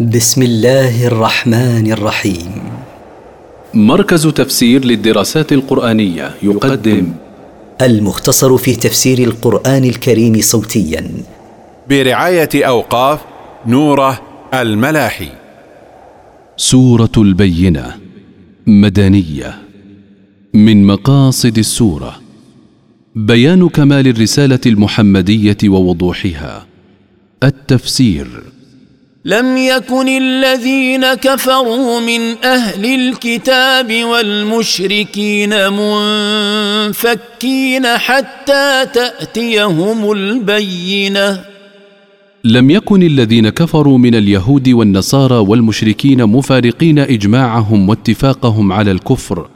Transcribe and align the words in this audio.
بسم 0.00 0.42
الله 0.42 1.06
الرحمن 1.06 1.92
الرحيم. 1.92 2.52
مركز 3.74 4.26
تفسير 4.26 4.84
للدراسات 4.84 5.52
القرآنية 5.52 6.34
يقدم. 6.42 7.12
المختصر 7.82 8.56
في 8.56 8.76
تفسير 8.76 9.18
القرآن 9.18 9.84
الكريم 9.84 10.40
صوتيا. 10.40 11.10
برعاية 11.90 12.48
أوقاف 12.54 13.20
نوره 13.66 14.20
الملاحي. 14.54 15.28
سورة 16.56 17.12
البينة 17.18 17.96
مدنية. 18.66 19.58
من 20.54 20.86
مقاصد 20.86 21.58
السورة. 21.58 22.20
بيان 23.14 23.68
كمال 23.68 24.08
الرسالة 24.08 24.60
المحمدية 24.66 25.58
ووضوحها. 25.64 26.66
التفسير. 27.42 28.53
لم 29.26 29.56
يكن 29.56 30.08
الذين 30.08 31.14
كفروا 31.14 32.00
من 32.00 32.44
أهل 32.44 32.84
الكتاب 32.84 34.04
والمشركين 34.04 35.72
منفكين 35.72 37.86
حتى 37.86 38.86
تأتيهم 38.94 40.12
البينة. 40.12 41.44
لم 42.44 42.70
يكن 42.70 43.02
الذين 43.02 43.48
كفروا 43.48 43.98
من 43.98 44.14
اليهود 44.14 44.68
والنصارى 44.68 45.34
والمشركين 45.34 46.26
مفارقين 46.26 46.98
إجماعهم 46.98 47.88
واتفاقهم 47.88 48.72
على 48.72 48.90
الكفر 48.90 49.48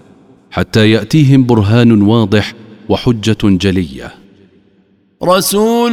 حتى 0.50 0.90
يأتيهم 0.90 1.46
برهان 1.46 2.02
واضح 2.02 2.52
وحجة 2.88 3.38
جلية. 3.44 4.27
رسول 5.24 5.92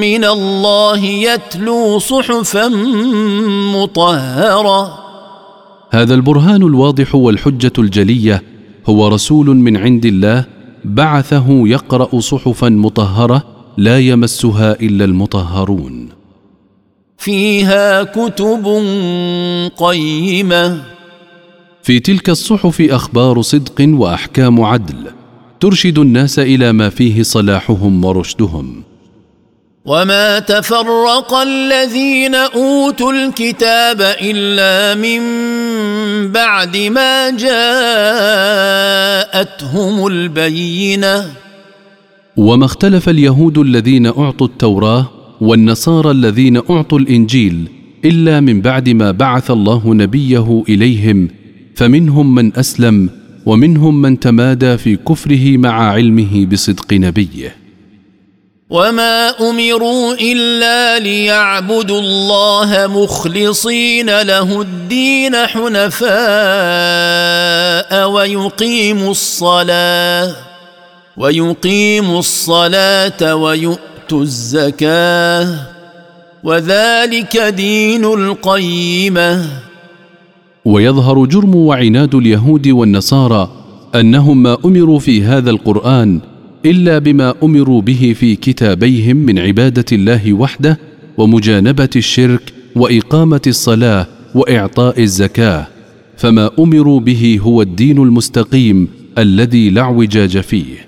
من 0.00 0.24
الله 0.24 0.98
يتلو 1.04 1.98
صحفا 1.98 2.68
مطهرة. 3.74 4.98
هذا 5.90 6.14
البرهان 6.14 6.62
الواضح 6.62 7.14
والحجة 7.14 7.72
الجلية 7.78 8.42
هو 8.86 9.08
رسول 9.08 9.46
من 9.46 9.76
عند 9.76 10.06
الله 10.06 10.44
بعثه 10.84 11.68
يقرأ 11.68 12.20
صحفا 12.20 12.68
مطهرة 12.68 13.42
لا 13.76 13.98
يمسها 13.98 14.72
إلا 14.72 15.04
المطهرون. 15.04 16.08
فيها 17.18 18.02
كتب 18.02 18.64
قيمة. 19.76 20.82
في 21.82 22.00
تلك 22.00 22.30
الصحف 22.30 22.80
أخبار 22.80 23.42
صدق 23.42 23.86
وأحكام 23.88 24.60
عدل. 24.60 25.15
ترشد 25.60 25.98
الناس 25.98 26.38
إلى 26.38 26.72
ما 26.72 26.88
فيه 26.90 27.22
صلاحهم 27.22 28.04
ورشدهم. 28.04 28.82
وما 29.86 30.38
تفرق 30.38 31.34
الذين 31.34 32.34
اوتوا 32.34 33.12
الكتاب 33.12 34.00
الا 34.00 34.94
من 35.00 35.20
بعد 36.32 36.76
ما 36.76 37.30
جاءتهم 37.30 37.66
البينه 40.06 41.24
وما 42.36 42.64
اختلف 42.64 43.08
اليهود 43.08 43.58
الذين 43.58 44.06
اعطوا 44.06 44.46
التوراه 44.46 45.10
والنصارى 45.40 46.10
الذين 46.10 46.56
اعطوا 46.70 46.98
الانجيل 46.98 47.68
الا 48.04 48.40
من 48.40 48.60
بعد 48.60 48.88
ما 48.88 49.10
بعث 49.10 49.50
الله 49.50 49.94
نبيه 49.94 50.62
اليهم 50.68 51.28
فمنهم 51.74 52.34
من 52.34 52.56
اسلم 52.56 53.10
ومنهم 53.46 54.02
من 54.02 54.20
تمادى 54.20 54.76
في 54.76 54.96
كفره 54.96 55.56
مع 55.56 55.92
علمه 55.92 56.46
بصدق 56.46 56.92
نبيه. 56.92 57.56
وما 58.70 59.28
أمروا 59.50 60.14
إلا 60.14 60.98
ليعبدوا 60.98 62.00
الله 62.00 62.86
مخلصين 62.86 64.20
له 64.22 64.60
الدين 64.62 65.36
حنفاء 65.36 66.10
ويقيموا 68.10 69.10
الصلاة 69.10 70.34
ويقيموا 71.16 72.18
الصلاة 72.18 73.34
ويؤتوا 73.34 74.22
الزكاة 74.22 75.54
وذلك 76.44 77.36
دين 77.36 78.04
القيمة. 78.04 79.46
ويظهر 80.66 81.24
جرم 81.24 81.54
وعناد 81.54 82.14
اليهود 82.14 82.68
والنصارى 82.68 83.50
أنهم 83.94 84.42
ما 84.42 84.58
أمروا 84.64 84.98
في 84.98 85.22
هذا 85.22 85.50
القرآن 85.50 86.20
إلا 86.64 86.98
بما 86.98 87.34
أمروا 87.42 87.80
به 87.80 88.14
في 88.18 88.36
كتابيهم 88.36 89.16
من 89.16 89.38
عبادة 89.38 89.84
الله 89.92 90.32
وحده 90.32 90.78
ومجانبة 91.18 91.90
الشرك 91.96 92.52
وإقامة 92.76 93.40
الصلاة 93.46 94.06
وإعطاء 94.34 95.02
الزكاة 95.02 95.66
فما 96.16 96.50
أمروا 96.58 97.00
به 97.00 97.38
هو 97.42 97.62
الدين 97.62 97.98
المستقيم 98.02 98.88
الذي 99.18 99.70
لا 99.70 99.80
اعوجاج 99.80 100.38
فيه. 100.40 100.86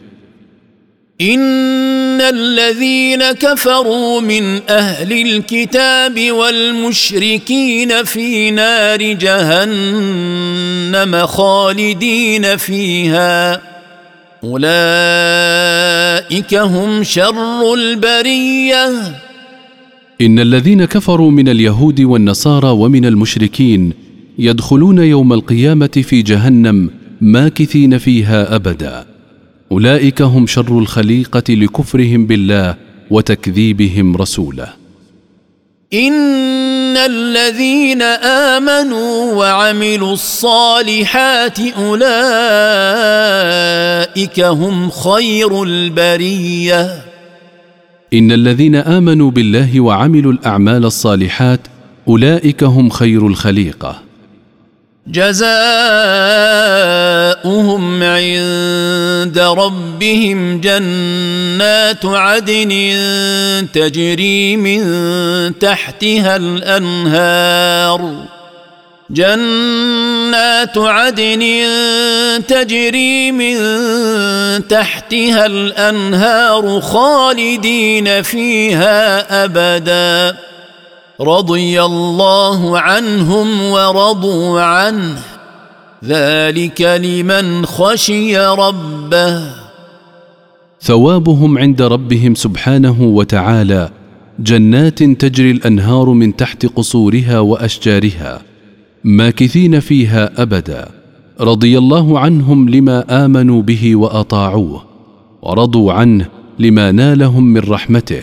ان 2.18 2.24
الذين 2.34 3.32
كفروا 3.32 4.20
من 4.20 4.60
أهل 4.68 5.12
الكتاب 5.12 6.32
والمشركين 6.32 8.04
في 8.04 8.50
نار 8.50 9.02
جهنم 9.12 10.46
خالدين 11.26 12.56
فيها 12.56 13.60
اولئك 14.44 14.64
هم 16.54 17.02
شر 17.02 17.74
البريه 17.74 18.88
ان 20.20 20.38
الذين 20.38 20.84
كفروا 20.84 21.30
من 21.30 21.48
اليهود 21.48 22.00
والنصارى 22.00 22.68
ومن 22.68 23.04
المشركين 23.04 23.92
يدخلون 24.38 24.98
يوم 24.98 25.32
القيامه 25.32 26.04
في 26.08 26.22
جهنم 26.22 26.90
ماكثين 27.20 27.98
فيها 27.98 28.54
ابدا 28.56 29.06
أولئك 29.72 30.22
هم 30.22 30.46
شر 30.46 30.78
الخليقة 30.78 31.54
لكفرهم 31.54 32.26
بالله 32.26 32.76
وتكذيبهم 33.10 34.16
رسوله 34.16 34.68
إن 35.94 36.96
الذين 36.96 38.02
آمنوا 38.02 39.34
وعملوا 39.34 40.12
الصالحات 40.12 41.58
أولئك 41.60 42.00
هم 44.40 44.90
خير 44.90 45.62
البرية. 45.62 47.04
إن 48.14 48.32
الذين 48.32 48.74
آمنوا 48.74 49.30
بالله 49.30 49.80
وعملوا 49.80 50.32
الأعمال 50.32 50.84
الصالحات 50.84 51.60
أولئك 52.08 52.64
هم 52.64 52.90
خير 52.90 53.26
الخليقة. 53.26 54.02
جزاؤهم 55.06 56.47
عند 59.38 59.58
ربهم 59.58 60.60
جنات 60.60 62.04
عدن 62.04 62.72
تجري 63.74 64.56
من 64.56 65.58
تحتها 65.58 66.36
الأنهار. 66.36 68.24
جنات 69.10 70.78
عدن 70.78 71.42
تجري 72.48 73.32
من 73.32 73.56
تحتها 74.68 75.46
الأنهار 75.46 76.80
خالدين 76.80 78.22
فيها 78.22 79.44
أبدا. 79.44 80.36
رضي 81.20 81.82
الله 81.82 82.78
عنهم 82.80 83.62
ورضوا 83.62 84.60
عنه. 84.60 85.37
ذلك 86.04 86.80
لمن 86.80 87.66
خشي 87.66 88.38
ربه. 88.38 89.42
ثوابهم 90.80 91.58
عند 91.58 91.82
ربهم 91.82 92.34
سبحانه 92.34 93.02
وتعالى 93.02 93.90
جنات 94.38 95.02
تجري 95.02 95.50
الأنهار 95.50 96.10
من 96.10 96.36
تحت 96.36 96.66
قصورها 96.66 97.38
وأشجارها 97.38 98.42
ماكثين 99.04 99.80
فيها 99.80 100.42
أبدا. 100.42 100.88
رضي 101.40 101.78
الله 101.78 102.18
عنهم 102.18 102.68
لما 102.68 103.24
آمنوا 103.24 103.62
به 103.62 103.96
وأطاعوه 103.96 104.84
ورضوا 105.42 105.92
عنه 105.92 106.26
لما 106.58 106.92
نالهم 106.92 107.44
من 107.44 107.60
رحمته. 107.60 108.22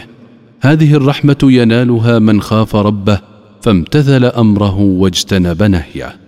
هذه 0.62 0.94
الرحمة 0.94 1.38
ينالها 1.44 2.20
من 2.20 2.42
خاف 2.42 2.76
ربه 2.76 3.20
فامتثل 3.62 4.26
أمره 4.26 4.80
واجتنب 4.80 5.64
نهيه. 5.64 6.25